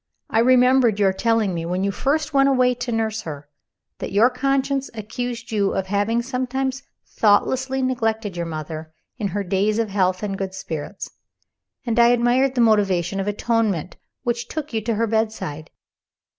I 0.31 0.39
remembered 0.39 0.97
your 0.99 1.13
telling 1.13 1.53
me, 1.53 1.63
when 1.63 1.83
you 1.83 1.91
first 1.91 2.33
went 2.33 2.49
away 2.49 2.73
to 2.73 2.91
nurse 2.91 3.21
her, 3.21 3.47
that 3.99 4.11
your 4.11 4.31
conscience 4.31 4.89
accused 4.95 5.51
you 5.51 5.75
of 5.75 5.85
having 5.85 6.23
sometimes 6.23 6.81
thoughtlessly 7.05 7.83
neglected 7.83 8.35
your 8.35 8.47
mother 8.47 8.91
in 9.19 9.27
her 9.27 9.43
days 9.43 9.77
of 9.77 9.89
health 9.89 10.23
and 10.23 10.39
good 10.39 10.55
spirits, 10.55 11.11
and 11.85 11.99
I 11.99 12.07
admired 12.07 12.55
the 12.55 12.61
motive 12.61 12.89
of 12.89 13.27
atonement 13.27 13.95
which 14.23 14.47
took 14.47 14.73
you 14.73 14.81
to 14.85 14.95
her 14.95 15.05
bedside. 15.05 15.69